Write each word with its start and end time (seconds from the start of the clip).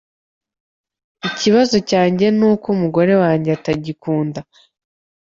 Ikibazo 1.29 1.75
cyanjye 1.89 2.25
nuko 2.37 2.65
umugore 2.75 3.13
wanjye 3.23 3.49
atagikunda 3.57 4.39